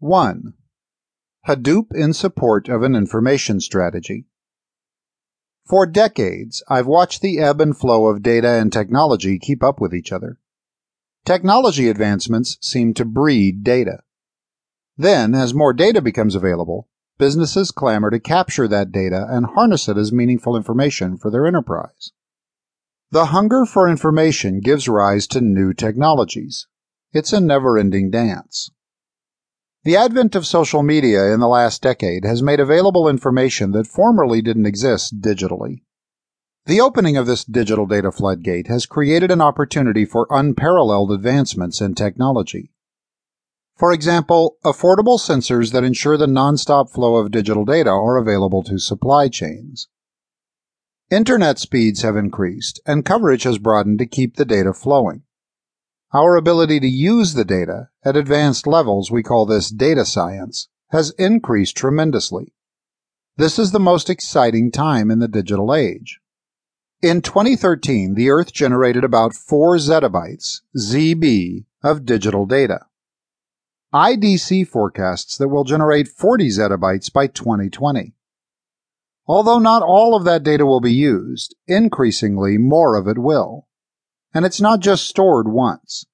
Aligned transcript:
1. 0.00 0.54
Hadoop 1.46 1.94
in 1.94 2.14
support 2.14 2.70
of 2.70 2.82
an 2.82 2.94
information 2.94 3.60
strategy. 3.60 4.24
For 5.68 5.84
decades, 5.84 6.62
I've 6.70 6.86
watched 6.86 7.20
the 7.20 7.38
ebb 7.38 7.60
and 7.60 7.76
flow 7.76 8.06
of 8.06 8.22
data 8.22 8.48
and 8.48 8.72
technology 8.72 9.38
keep 9.38 9.62
up 9.62 9.78
with 9.78 9.94
each 9.94 10.10
other. 10.10 10.38
Technology 11.26 11.90
advancements 11.90 12.56
seem 12.62 12.94
to 12.94 13.04
breed 13.04 13.62
data. 13.62 13.98
Then, 14.96 15.34
as 15.34 15.52
more 15.52 15.74
data 15.74 16.00
becomes 16.00 16.34
available, 16.34 16.88
businesses 17.18 17.70
clamor 17.70 18.08
to 18.08 18.18
capture 18.18 18.66
that 18.68 18.90
data 18.90 19.26
and 19.28 19.44
harness 19.54 19.86
it 19.86 19.98
as 19.98 20.10
meaningful 20.10 20.56
information 20.56 21.18
for 21.18 21.30
their 21.30 21.46
enterprise. 21.46 22.12
The 23.10 23.26
hunger 23.26 23.66
for 23.66 23.86
information 23.86 24.60
gives 24.60 24.88
rise 24.88 25.26
to 25.26 25.42
new 25.42 25.74
technologies. 25.74 26.66
It's 27.12 27.34
a 27.34 27.40
never 27.40 27.76
ending 27.76 28.10
dance. 28.10 28.70
The 29.82 29.96
advent 29.96 30.34
of 30.34 30.46
social 30.46 30.82
media 30.82 31.32
in 31.32 31.40
the 31.40 31.48
last 31.48 31.80
decade 31.80 32.26
has 32.26 32.42
made 32.42 32.60
available 32.60 33.08
information 33.08 33.70
that 33.72 33.86
formerly 33.86 34.42
didn't 34.42 34.66
exist 34.66 35.22
digitally. 35.22 35.82
The 36.66 36.82
opening 36.82 37.16
of 37.16 37.26
this 37.26 37.44
digital 37.44 37.86
data 37.86 38.12
floodgate 38.12 38.66
has 38.66 38.84
created 38.84 39.30
an 39.30 39.40
opportunity 39.40 40.04
for 40.04 40.26
unparalleled 40.28 41.10
advancements 41.10 41.80
in 41.80 41.94
technology. 41.94 42.72
For 43.74 43.90
example, 43.90 44.56
affordable 44.62 45.18
sensors 45.18 45.72
that 45.72 45.84
ensure 45.84 46.18
the 46.18 46.26
nonstop 46.26 46.90
flow 46.90 47.16
of 47.16 47.30
digital 47.30 47.64
data 47.64 47.88
are 47.88 48.18
available 48.18 48.62
to 48.64 48.78
supply 48.78 49.28
chains. 49.28 49.88
Internet 51.10 51.58
speeds 51.58 52.02
have 52.02 52.16
increased 52.16 52.80
and 52.84 53.06
coverage 53.06 53.44
has 53.44 53.56
broadened 53.56 53.98
to 54.00 54.06
keep 54.06 54.36
the 54.36 54.44
data 54.44 54.74
flowing. 54.74 55.22
Our 56.12 56.34
ability 56.34 56.80
to 56.80 56.88
use 56.88 57.34
the 57.34 57.44
data 57.44 57.88
at 58.04 58.16
advanced 58.16 58.66
levels, 58.66 59.12
we 59.12 59.22
call 59.22 59.46
this 59.46 59.70
data 59.70 60.04
science, 60.04 60.68
has 60.88 61.10
increased 61.18 61.76
tremendously. 61.76 62.52
This 63.36 63.60
is 63.60 63.70
the 63.70 63.78
most 63.78 64.10
exciting 64.10 64.72
time 64.72 65.10
in 65.10 65.20
the 65.20 65.28
digital 65.28 65.72
age. 65.72 66.18
In 67.00 67.22
2013, 67.22 68.14
the 68.14 68.28
Earth 68.28 68.52
generated 68.52 69.04
about 69.04 69.34
4 69.34 69.76
zettabytes, 69.76 70.62
ZB, 70.76 71.64
of 71.82 72.04
digital 72.04 72.44
data. 72.44 72.80
IDC 73.94 74.66
forecasts 74.66 75.36
that 75.36 75.48
we'll 75.48 75.64
generate 75.64 76.08
40 76.08 76.48
zettabytes 76.48 77.12
by 77.12 77.28
2020. 77.28 78.14
Although 79.26 79.60
not 79.60 79.82
all 79.82 80.16
of 80.16 80.24
that 80.24 80.42
data 80.42 80.66
will 80.66 80.80
be 80.80 80.92
used, 80.92 81.54
increasingly 81.68 82.58
more 82.58 82.96
of 82.96 83.06
it 83.06 83.18
will. 83.18 83.68
And 84.32 84.44
it's 84.44 84.60
not 84.60 84.80
just 84.80 85.08
stored 85.08 85.48
once. 85.48 86.06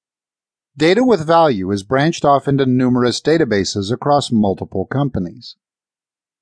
Data 0.77 1.05
with 1.05 1.27
value 1.27 1.71
is 1.71 1.83
branched 1.83 2.25
off 2.25 2.47
into 2.47 2.67
numerous 2.67 3.21
databases 3.21 3.91
across 3.91 4.31
multiple 4.31 4.87
companies. 4.87 5.57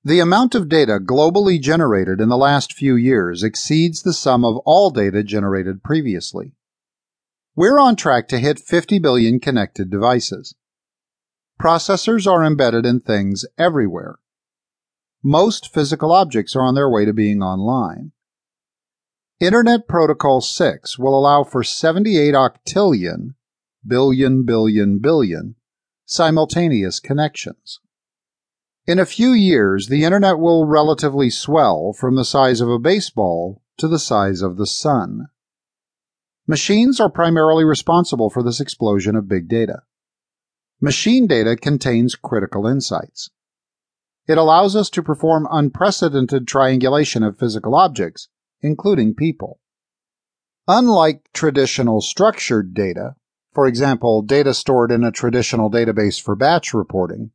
The 0.05 0.21
amount 0.21 0.55
of 0.55 0.69
data 0.69 0.99
globally 1.01 1.61
generated 1.61 2.21
in 2.21 2.29
the 2.29 2.37
last 2.37 2.73
few 2.73 2.95
years 2.95 3.43
exceeds 3.43 4.03
the 4.03 4.13
sum 4.13 4.45
of 4.45 4.59
all 4.67 4.91
data 4.91 5.23
generated 5.23 5.83
previously. 5.83 6.53
We're 7.57 7.79
on 7.79 7.97
track 7.97 8.29
to 8.29 8.39
hit 8.39 8.59
50 8.59 8.99
billion 8.99 9.41
connected 9.41 9.91
devices. 9.91 10.57
Processors 11.61 12.27
are 12.27 12.45
embedded 12.45 12.85
in 12.85 13.01
things 13.01 13.47
everywhere. 13.57 14.19
Most 15.23 15.73
physical 15.73 16.13
objects 16.13 16.55
are 16.57 16.63
on 16.63 16.75
their 16.75 16.91
way 16.91 17.05
to 17.05 17.13
being 17.13 17.41
online. 17.41 18.13
Internet 19.41 19.89
Protocol 19.89 20.41
6 20.41 20.97
will 20.97 21.19
allow 21.19 21.43
for 21.43 21.65
78 21.65 22.35
octillion, 22.35 23.35
billion, 23.85 24.45
billion, 24.45 25.01
billion, 25.01 25.57
simultaneous 26.07 27.01
connections. 27.01 27.81
In 28.87 29.01
a 29.01 29.07
few 29.07 29.33
years, 29.33 29.89
the 29.89 30.05
Internet 30.05 30.39
will 30.39 30.67
relatively 30.67 31.31
swell 31.31 31.93
from 31.93 32.15
the 32.15 32.25
size 32.25 32.61
of 32.61 32.69
a 32.69 32.79
baseball 32.79 33.61
to 33.79 33.89
the 33.89 33.99
size 33.99 34.41
of 34.41 34.57
the 34.57 34.69
sun. 34.69 35.27
Machines 36.47 37.01
are 37.01 37.11
primarily 37.11 37.65
responsible 37.65 38.31
for 38.31 38.43
this 38.43 38.61
explosion 38.61 39.17
of 39.17 39.27
big 39.27 39.49
data. 39.49 39.83
Machine 40.81 41.27
data 41.27 41.57
contains 41.57 42.15
critical 42.15 42.69
insights. 42.69 43.31
It 44.29 44.39
allows 44.39 44.77
us 44.77 44.91
to 44.91 45.03
perform 45.03 45.49
unprecedented 45.51 46.47
triangulation 46.47 47.25
of 47.25 47.37
physical 47.37 47.75
objects 47.75 48.29
including 48.65 49.15
people. 49.15 49.61
Unlike 50.67 51.29
traditional 51.35 52.01
structured 52.01 52.73
data, 52.73 53.15
for 53.53 53.67
example, 53.67 54.23
data 54.23 54.55
stored 54.55 54.91
in 54.91 55.05
a 55.05 55.13
traditional 55.13 55.71
database 55.71 56.21
for 56.21 56.35
batch 56.35 56.73
reporting, 56.73 57.31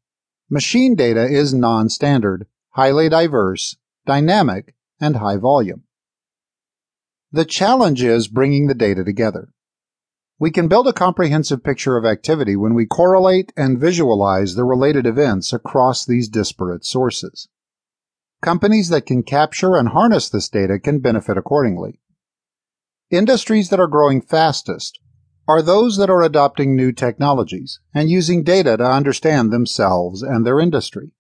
machine 0.50 0.96
data 0.96 1.24
is 1.24 1.54
non-standard, 1.54 2.48
highly 2.72 3.08
diverse, 3.08 3.78
dynamic, 4.08 4.74
and 5.00 5.18
high 5.18 5.38
volume. 5.38 5.84
The 7.32 7.46
challenge 7.46 8.02
is 8.02 8.28
bringing 8.28 8.66
the 8.66 8.74
data 8.74 9.04
together. 9.04 9.50
We 10.40 10.50
can 10.50 10.68
build 10.68 10.88
a 10.88 10.94
comprehensive 10.94 11.64
picture 11.64 11.96
of 11.96 12.06
activity 12.06 12.56
when 12.56 12.74
we 12.74 12.88
correlate 12.88 13.54
and 13.56 13.80
visualize 13.80 14.56
the 14.56 14.64
related 14.64 15.06
events 15.06 15.54
across 15.54 16.06
these 16.06 16.28
disparate 16.28 16.86
sources. 16.86 17.50
Companies 18.42 18.88
that 18.90 19.06
can 19.06 19.24
capture 19.24 19.76
and 19.76 19.90
harness 19.90 20.30
this 20.30 20.48
data 20.48 20.80
can 20.80 21.00
benefit 21.00 21.38
accordingly. 21.38 22.00
Industries 23.12 23.70
that 23.70 23.80
are 23.80 23.88
growing 23.88 24.22
fastest 24.22 25.00
are 25.48 25.62
those 25.62 25.98
that 25.98 26.10
are 26.10 26.22
adopting 26.22 26.76
new 26.76 26.92
technologies 26.92 27.80
and 27.94 28.10
using 28.10 28.44
data 28.44 28.78
to 28.78 28.86
understand 28.86 29.52
themselves 29.52 30.22
and 30.22 30.46
their 30.46 30.60
industry. 30.60 31.12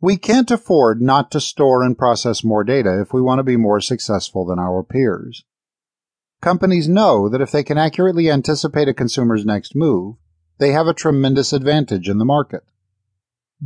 We 0.00 0.16
can't 0.16 0.50
afford 0.50 1.02
not 1.02 1.30
to 1.32 1.40
store 1.40 1.82
and 1.82 1.98
process 1.98 2.44
more 2.44 2.62
data 2.62 3.00
if 3.00 3.12
we 3.12 3.20
want 3.20 3.40
to 3.40 3.44
be 3.44 3.56
more 3.56 3.80
successful 3.80 4.46
than 4.46 4.58
our 4.58 4.82
peers. 4.82 5.44
Companies 6.40 6.88
know 6.88 7.28
that 7.28 7.40
if 7.40 7.50
they 7.50 7.62
can 7.62 7.78
accurately 7.78 8.30
anticipate 8.30 8.86
a 8.86 8.94
consumer's 8.94 9.44
next 9.44 9.74
move, 9.74 10.16
they 10.58 10.72
have 10.72 10.86
a 10.86 10.94
tremendous 10.94 11.52
advantage 11.52 12.08
in 12.08 12.18
the 12.18 12.24
market. 12.24 12.62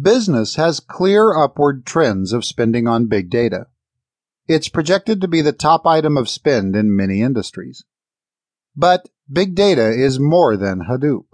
Business 0.00 0.56
has 0.56 0.81
clear 0.81 1.34
upward 1.36 1.86
trends 1.86 2.32
of 2.32 2.44
spending 2.44 2.86
on 2.86 3.06
big 3.06 3.31
data. 3.31 3.66
It's 4.47 4.69
projected 4.69 5.20
to 5.20 5.28
be 5.28 5.41
the 5.41 5.53
top 5.53 5.86
item 5.86 6.16
of 6.16 6.28
spend 6.28 6.76
in 6.76 6.94
many 6.94 7.22
industries. 7.22 7.84
But 8.76 9.09
big 9.31 9.54
data 9.54 9.91
is 9.91 10.20
more 10.20 10.56
than 10.56 10.86
Hadoop. 10.88 11.25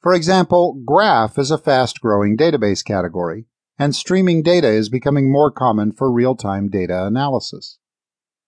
For 0.00 0.12
example, 0.12 0.82
Graph 0.84 1.38
is 1.38 1.50
a 1.50 1.58
fast 1.58 2.00
growing 2.00 2.36
database 2.36 2.84
category, 2.84 3.46
and 3.78 3.94
streaming 3.94 4.42
data 4.42 4.68
is 4.68 4.88
becoming 4.88 5.30
more 5.30 5.50
common 5.50 5.92
for 5.92 6.10
real 6.10 6.34
time 6.34 6.68
data 6.68 7.06
analysis. 7.06 7.78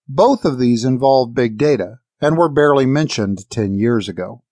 Both 0.07 0.45
of 0.45 0.59
these 0.59 0.83
involve 0.83 1.33
big 1.33 1.57
data 1.57 1.99
and 2.19 2.37
were 2.37 2.49
barely 2.49 2.85
mentioned 2.85 3.49
10 3.49 3.75
years 3.75 4.09
ago. 4.09 4.43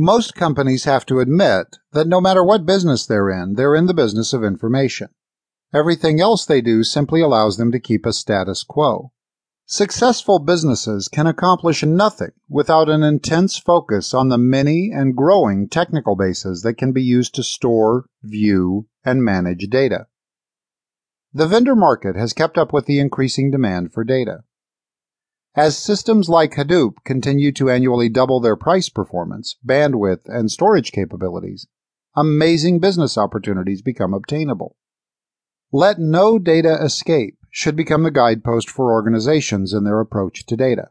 Most 0.00 0.36
companies 0.36 0.84
have 0.84 1.04
to 1.06 1.18
admit 1.18 1.76
that 1.90 2.06
no 2.06 2.20
matter 2.20 2.44
what 2.44 2.64
business 2.64 3.04
they're 3.04 3.28
in, 3.30 3.54
they're 3.54 3.74
in 3.74 3.86
the 3.86 3.92
business 3.92 4.32
of 4.32 4.44
information. 4.44 5.08
Everything 5.74 6.20
else 6.20 6.46
they 6.46 6.60
do 6.60 6.84
simply 6.84 7.20
allows 7.20 7.56
them 7.56 7.72
to 7.72 7.80
keep 7.80 8.06
a 8.06 8.12
status 8.12 8.62
quo. 8.62 9.10
Successful 9.66 10.38
businesses 10.38 11.08
can 11.08 11.26
accomplish 11.26 11.82
nothing 11.82 12.30
without 12.48 12.88
an 12.88 13.02
intense 13.02 13.58
focus 13.58 14.14
on 14.14 14.28
the 14.28 14.38
many 14.38 14.92
and 14.94 15.16
growing 15.16 15.68
technical 15.68 16.14
bases 16.14 16.62
that 16.62 16.78
can 16.78 16.92
be 16.92 17.02
used 17.02 17.34
to 17.34 17.42
store, 17.42 18.06
view, 18.22 18.86
and 19.04 19.24
manage 19.24 19.66
data. 19.68 20.06
The 21.34 21.48
vendor 21.48 21.74
market 21.74 22.14
has 22.14 22.32
kept 22.32 22.56
up 22.56 22.72
with 22.72 22.86
the 22.86 23.00
increasing 23.00 23.50
demand 23.50 23.92
for 23.92 24.04
data. 24.04 24.44
As 25.56 25.76
systems 25.76 26.28
like 26.28 26.54
Hadoop 26.54 26.96
continue 27.04 27.52
to 27.52 27.70
annually 27.70 28.08
double 28.08 28.40
their 28.40 28.56
price 28.56 28.88
performance, 28.88 29.56
bandwidth, 29.66 30.20
and 30.26 30.50
storage 30.50 30.92
capabilities, 30.92 31.66
amazing 32.14 32.78
business 32.78 33.18
opportunities 33.18 33.82
become 33.82 34.14
obtainable. 34.14 34.76
Let 35.72 35.98
no 35.98 36.38
data 36.38 36.78
escape 36.82 37.38
should 37.50 37.76
become 37.76 38.02
the 38.02 38.10
guidepost 38.10 38.70
for 38.70 38.92
organizations 38.92 39.72
in 39.72 39.84
their 39.84 40.00
approach 40.00 40.46
to 40.46 40.56
data. 40.56 40.90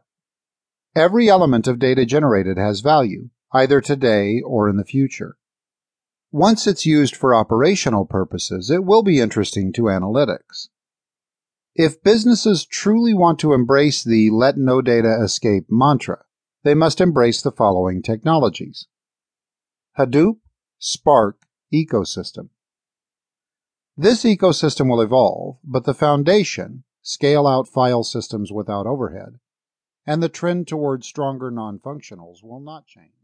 Every 0.94 1.28
element 1.28 1.66
of 1.66 1.78
data 1.78 2.04
generated 2.04 2.58
has 2.58 2.80
value, 2.80 3.30
either 3.52 3.80
today 3.80 4.40
or 4.44 4.68
in 4.68 4.76
the 4.76 4.84
future. 4.84 5.36
Once 6.30 6.66
it's 6.66 6.84
used 6.84 7.16
for 7.16 7.34
operational 7.34 8.04
purposes, 8.04 8.70
it 8.70 8.84
will 8.84 9.02
be 9.02 9.20
interesting 9.20 9.72
to 9.72 9.82
analytics. 9.82 10.68
If 11.74 12.02
businesses 12.02 12.66
truly 12.66 13.14
want 13.14 13.38
to 13.40 13.52
embrace 13.52 14.02
the 14.02 14.30
let 14.30 14.56
no 14.56 14.80
data 14.82 15.18
escape 15.22 15.66
mantra, 15.68 16.24
they 16.64 16.74
must 16.74 17.00
embrace 17.00 17.40
the 17.40 17.52
following 17.52 18.02
technologies. 18.02 18.86
Hadoop 19.98 20.38
Spark 20.78 21.46
ecosystem. 21.74 22.50
This 23.96 24.22
ecosystem 24.22 24.88
will 24.88 25.00
evolve, 25.00 25.58
but 25.64 25.84
the 25.84 25.94
foundation, 25.94 26.84
scale 27.02 27.46
out 27.46 27.68
file 27.68 28.04
systems 28.04 28.52
without 28.52 28.86
overhead, 28.86 29.40
and 30.06 30.22
the 30.22 30.28
trend 30.28 30.68
towards 30.68 31.06
stronger 31.06 31.50
non-functionals 31.50 32.42
will 32.42 32.60
not 32.60 32.86
change. 32.86 33.17